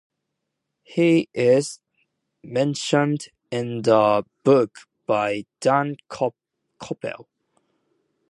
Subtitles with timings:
[0.81, 1.79] He is
[2.43, 7.27] mentioned in the book by Dan Koeppel.